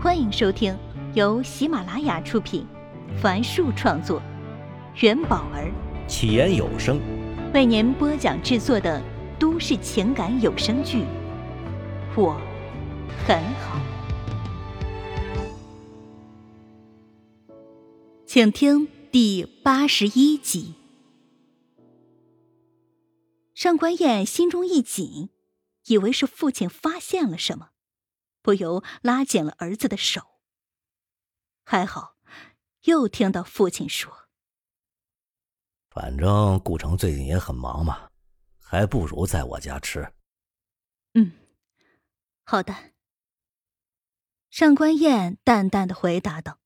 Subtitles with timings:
[0.00, 0.78] 欢迎收听
[1.14, 2.64] 由喜马拉雅出品，
[3.20, 4.22] 凡树创作，
[5.00, 5.72] 元宝儿
[6.06, 7.00] 起言有声
[7.52, 9.02] 为您播讲制作的
[9.40, 10.98] 都市情感有声剧
[12.16, 12.40] 《我
[13.26, 13.80] 很好》，
[18.24, 20.74] 请听第八十一集。
[23.52, 25.30] 上官燕心中一紧，
[25.88, 27.70] 以为是父亲发现了什么。
[28.48, 30.40] 不由拉紧了儿子的手。
[31.64, 32.16] 还好，
[32.84, 34.26] 又听到父亲说
[35.92, 38.08] ：“反正顾城最近也很忙嘛，
[38.58, 40.14] 还不如在我家吃。”
[41.12, 41.32] 嗯，
[42.42, 42.94] 好的。
[44.48, 46.58] 上官燕淡淡的回答道。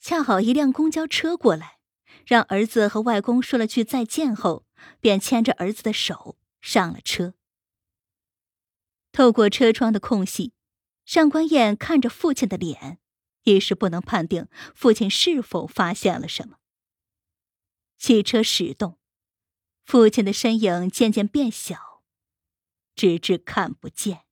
[0.00, 1.78] 恰好一辆公交车过来，
[2.26, 4.66] 让儿子和外公说了句再见后，
[4.98, 7.34] 便牵着儿子的手上了车。
[9.12, 10.54] 透过车窗的空隙。
[11.06, 12.98] 上官燕看着父亲的脸，
[13.44, 16.58] 一时不能判定父亲是否发现了什么。
[17.96, 18.98] 汽车驶动，
[19.84, 22.02] 父亲的身影渐渐变小，
[22.96, 24.24] 直至看不见。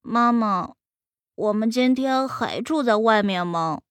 [0.00, 0.76] 妈妈，
[1.34, 3.82] 我们今天还住在外面吗？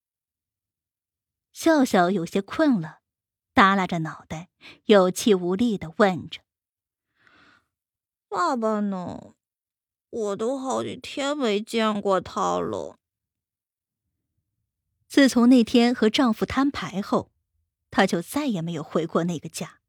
[1.53, 3.01] 笑笑有些困了，
[3.53, 4.49] 耷拉着脑袋，
[4.85, 6.41] 有气无力的问着
[8.27, 9.35] ：“爸爸呢？”
[10.15, 12.97] 我都好几天没见过他了。
[15.09, 17.31] 自从那天和丈夫摊牌后，
[17.91, 19.81] 她就再也没有回过那个家。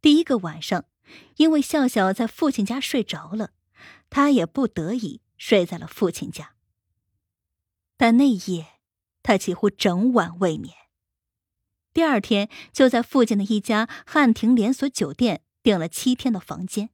[0.00, 0.84] 第一个晚上，
[1.38, 3.50] 因为笑笑在父亲家睡着了，
[4.08, 6.54] 她也不得已睡在了父亲家。
[7.96, 8.78] 但那夜，
[9.24, 10.72] 她几乎整晚未眠。
[11.92, 16.90] 第二天，就在附近的一家汉庭连锁酒店订了七天的房间。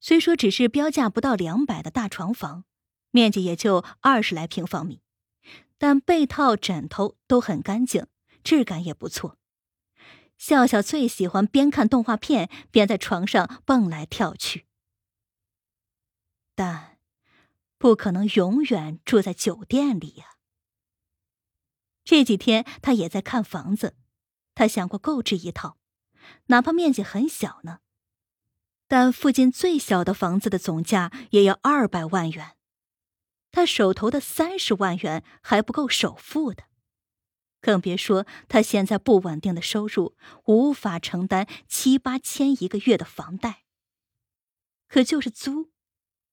[0.00, 2.64] 虽说只是标价不到两百的大床房，
[3.10, 5.02] 面积也就二十来平方米，
[5.76, 8.06] 但被套、枕头都很干净，
[8.42, 9.38] 质感也不错。
[10.38, 14.66] 笑笑最喜欢边看动画片边在床上蹦来跳去，
[16.54, 16.98] 但
[17.76, 20.36] 不可能永远住在酒店里呀。
[22.04, 23.96] 这几天他也在看房子，
[24.54, 25.76] 他想过购置一套，
[26.46, 27.80] 哪怕面积很小呢。
[28.90, 32.56] 但附近最小的房子的总价也要二百万元，
[33.52, 36.64] 他手头的三十万元还不够首付的，
[37.60, 43.62] 更别说他现在不稳定的收入无法承担七八千一个月的房贷。
[44.88, 45.70] 可就是租，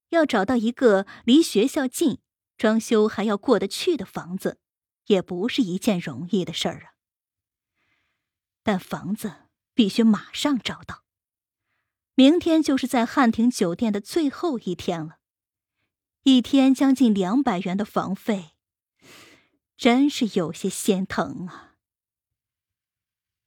[0.09, 2.17] 要找到一个离学校近、
[2.57, 4.59] 装修还要过得去的房子，
[5.05, 6.97] 也不是一件容易的事儿啊。
[8.63, 9.31] 但房子
[9.75, 11.03] 必须马上找到。
[12.17, 15.19] 明天就是在汉庭酒店的最后一天了，
[16.23, 18.55] 一天将近两百元的房费，
[19.77, 21.75] 真是有些心疼啊。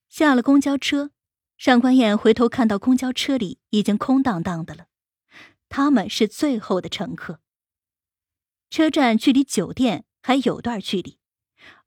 [0.09, 1.11] 下了公交车，
[1.59, 4.87] 上官燕回头看到公交车里已经空荡荡的了，
[5.69, 7.41] 他们是最后的乘客。
[8.71, 11.19] 车站距离酒店还有段距离，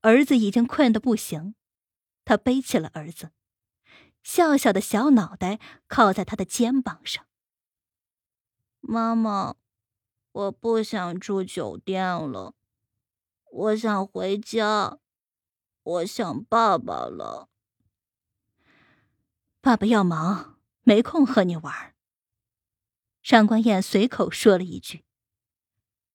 [0.02, 1.56] 儿子已经困得不行，
[2.26, 3.32] 他背起了儿子。
[4.24, 7.26] 笑笑的小脑袋靠在他的肩膀上。
[8.80, 9.56] 妈妈，
[10.32, 12.56] 我不想住酒店了，
[13.52, 15.00] 我想回家，
[15.84, 17.50] 我想爸爸了。
[19.62, 21.94] 爸爸要忙，没空和你玩。
[23.22, 25.06] 上官燕随口说了一句。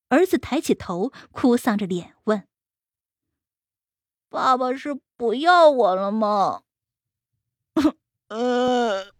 [0.08, 2.48] 儿子抬起头，哭丧着脸问
[4.28, 6.64] ：“爸爸是不要我了吗？”
[8.28, 9.12] 呃，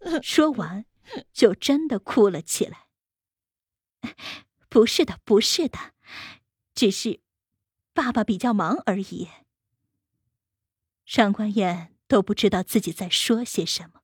[0.22, 0.84] 说完，
[1.32, 2.86] 就真的哭了起来。
[4.68, 5.78] 不是的，不是的，
[6.74, 7.20] 只是
[7.92, 9.28] 爸爸比较忙而已。
[11.04, 14.00] 上官燕都不知道自己在说些什么。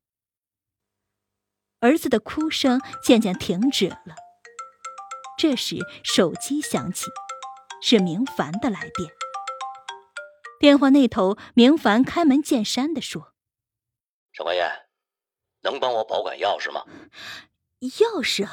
[1.81, 4.15] 儿子的哭声渐渐停止了。
[5.37, 7.07] 这时，手机响起，
[7.83, 9.13] 是明凡的来电。
[10.61, 13.32] 电话那头，明凡开门见山的说。
[14.33, 14.87] 上官燕，
[15.61, 16.85] 能帮我保管钥匙吗？
[17.81, 18.49] 钥匙。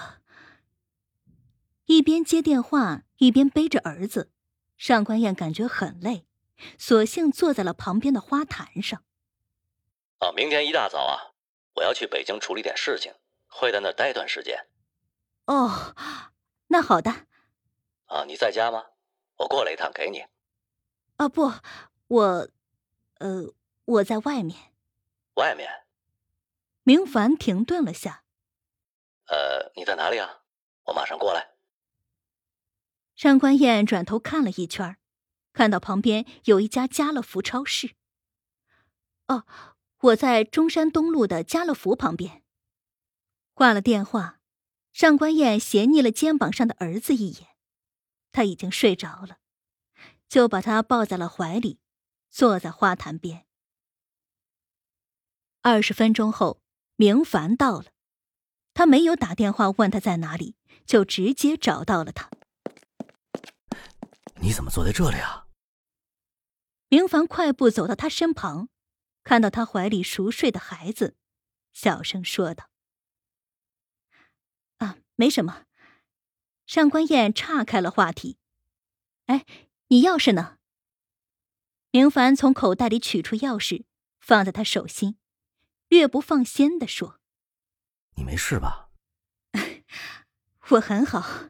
[1.85, 4.31] 一边接电话，一边背着儿子，
[4.77, 6.27] 上官燕感觉很累，
[6.77, 9.03] 索性坐在了旁边的花坛上。
[10.19, 11.33] 啊，明天一大早啊，
[11.75, 13.13] 我要去北京处理点事情，
[13.47, 14.67] 会在那待段时间。
[15.45, 15.95] 哦，
[16.67, 17.25] 那好的。
[18.05, 18.85] 啊，你在家吗？
[19.37, 20.25] 我过来一趟给你。
[21.15, 21.51] 啊，不，
[22.07, 22.49] 我，
[23.19, 23.53] 呃，
[23.85, 24.68] 我在外面。
[25.39, 25.85] 外面，
[26.83, 28.25] 明凡停顿了下。
[29.27, 30.41] 呃，你在哪里啊？
[30.87, 31.51] 我马上过来。
[33.15, 34.97] 上官燕转头看了一圈，
[35.53, 37.95] 看到旁边有一家家乐福超市。
[39.27, 39.45] 哦，
[39.99, 42.43] 我在中山东路的家乐福旁边。
[43.53, 44.41] 挂了电话，
[44.91, 47.47] 上官燕斜睨了肩膀上的儿子一眼，
[48.33, 49.37] 他已经睡着了，
[50.27, 51.79] 就把他抱在了怀里，
[52.29, 53.45] 坐在花坛边。
[55.69, 56.63] 二十分钟后，
[56.95, 57.91] 明凡到了，
[58.73, 62.27] 他没有打电话问他在哪里，就直接找到了他。
[64.41, 65.45] 你怎么坐在这里啊？
[66.87, 68.69] 明凡快步走到他身旁，
[69.23, 71.15] 看到他怀里熟睡的孩子，
[71.71, 72.71] 小声说道
[74.79, 75.65] ：“啊，没什么。”
[76.65, 78.39] 上官燕岔开了话题
[79.27, 79.45] ：“哎，
[79.89, 80.57] 你钥匙呢？”
[81.91, 83.85] 明凡从口袋里取出钥匙，
[84.19, 85.17] 放在他手心。
[85.89, 87.19] 略不放心的说
[88.15, 88.89] ：“你没事吧
[90.69, 91.49] ？”“我很好。”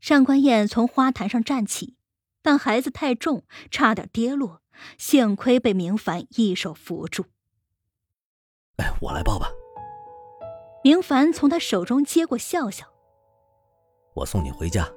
[0.00, 1.96] 上官燕从花坛上站起，
[2.42, 4.62] 但孩子太重，差点跌落，
[4.98, 7.26] 幸亏被明凡一手扶住。
[8.78, 9.48] “哎，我来抱吧。”
[10.82, 12.92] 明凡从他手中接过笑笑
[14.16, 14.90] ，“我送你回家。”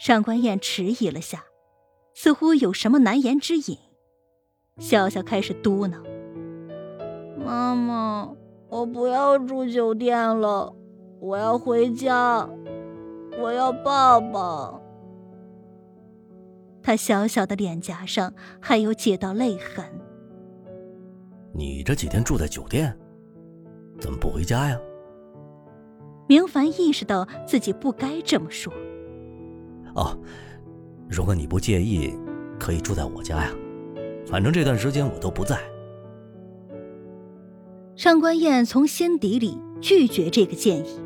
[0.00, 1.44] 上官燕迟疑了下，
[2.14, 3.78] 似乎有什么难言之隐，
[4.78, 6.19] 笑笑开始嘟囔。
[7.44, 8.30] 妈妈，
[8.68, 10.74] 我不要住酒店了，
[11.18, 12.48] 我要回家，
[13.40, 14.78] 我要爸爸。
[16.82, 19.84] 他小小的脸颊上还有几道泪痕。
[21.52, 22.96] 你这几天住在酒店，
[23.98, 24.78] 怎么不回家呀？
[26.28, 28.72] 明凡意识到自己不该这么说。
[29.94, 30.16] 哦，
[31.08, 32.14] 如果你不介意，
[32.58, 33.50] 可以住在我家呀，
[34.26, 35.58] 反正这段时间我都不在。
[38.00, 40.98] 上官燕从心底里拒绝这个建议。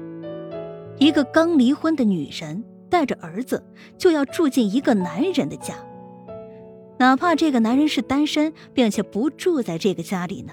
[0.97, 3.61] 一个刚离婚的女人带着儿子
[3.99, 5.75] 就要住进一个男人的家，
[7.01, 10.53] 哪怕这个男人是单身，并且不住在这个家里呢，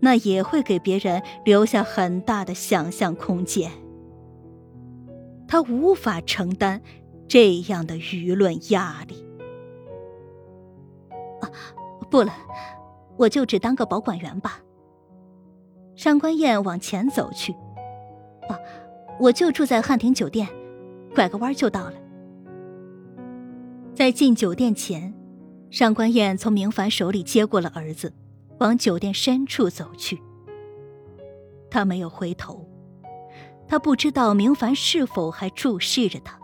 [0.00, 3.70] 那也会给别人留下很大的想象空间。
[5.46, 6.82] 她无法承担
[7.28, 9.24] 这样的舆论压力。
[11.40, 11.48] 啊，
[12.10, 12.32] 不了，
[13.16, 14.60] 我就只当个保管员吧。
[15.98, 17.52] 上官燕往前走去，
[18.48, 18.54] 啊，
[19.18, 20.46] 我就住在汉庭酒店，
[21.12, 21.94] 拐个弯就到了。
[23.96, 25.12] 在进酒店前，
[25.70, 28.14] 上官燕从明凡手里接过了儿子，
[28.60, 30.22] 往酒店深处走去。
[31.68, 32.64] 他没有回头，
[33.66, 36.38] 他不知道明凡是否还注视着他。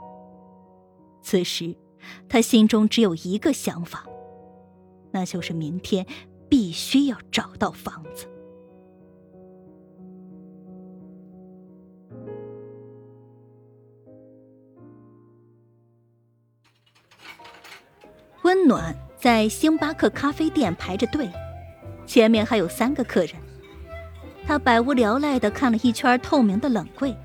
[1.22, 1.76] 此时，
[2.28, 4.04] 他心中只有一个想法，
[5.12, 6.04] 那就是明天
[6.48, 8.26] 必须要找到房子。
[18.54, 21.28] 温暖在星巴克咖啡店排着队，
[22.06, 23.34] 前面还有三个客人。
[24.46, 27.16] 他百无聊赖的看了一圈透明的冷柜，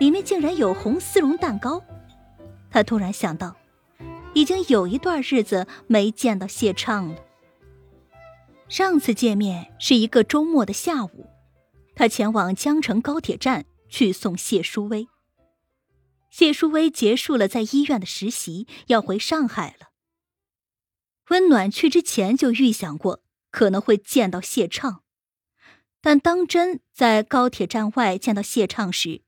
[0.00, 1.80] 里面竟然有红丝绒蛋糕。
[2.68, 3.54] 他突然想到，
[4.32, 7.14] 已经有一段日子没见到谢畅了。
[8.68, 11.30] 上次见面是一个周末的下午，
[11.94, 15.06] 他前往江城高铁站去送谢淑薇。
[16.28, 19.93] 谢淑薇结束了在医院的实习，要回上海了。
[21.28, 25.02] 温暖去之前就预想过可能会见到谢畅，
[26.00, 29.22] 但当真在高铁站外见到谢畅时，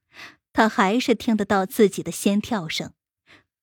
[0.52, 2.92] 他还是听得到自己的心跳声，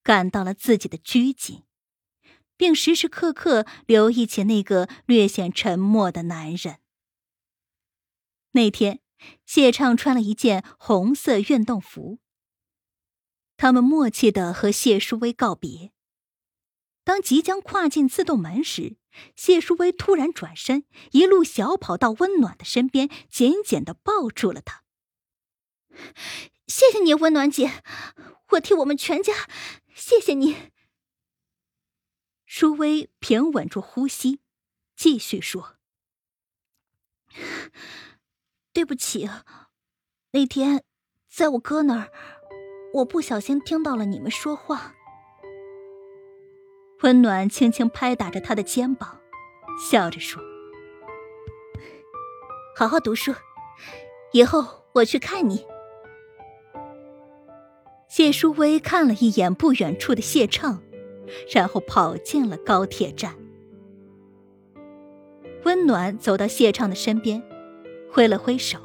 [0.01, 1.63] 感到了自己的拘谨，
[2.57, 6.77] 并时时刻刻留意起那个略显沉默的男人。
[8.51, 8.99] 那天，
[9.45, 12.19] 谢畅穿了一件红色运动服，
[13.57, 15.91] 他们默契的和谢淑薇告别。
[17.03, 18.95] 当即将跨进自动门时，
[19.35, 24.83] 谢淑薇突然转身，一路小跑到温暖的身边，紧紧的抱住了他。
[26.67, 27.83] 谢谢你，温暖姐，
[28.51, 29.33] 我替我们全家
[29.93, 30.71] 谢谢你。
[32.45, 34.39] 淑薇平稳住呼吸，
[34.95, 35.75] 继续说
[38.71, 39.29] ：“对不起，
[40.31, 40.83] 那天
[41.29, 42.11] 在我哥那儿，
[42.93, 44.95] 我不小心听到了你们说话。”
[47.03, 49.19] 温暖轻轻拍打着他的肩膀，
[49.77, 50.41] 笑着说
[52.77, 53.33] ：“好好读书，
[54.31, 55.65] 以后我去看你。”
[58.07, 60.81] 谢淑薇看了一眼不远处的谢畅，
[61.53, 63.35] 然后跑进了高铁站。
[65.65, 67.43] 温暖走到谢畅的身边，
[68.09, 68.79] 挥了挥手：“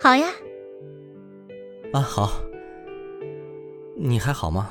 [0.00, 0.28] 好呀。”
[1.92, 2.40] 啊，好。
[3.96, 4.70] 你还好吗？